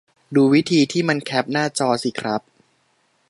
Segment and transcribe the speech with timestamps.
[0.35, 2.41] ดูวิธีที่มันแคปหน้าจอสิครับ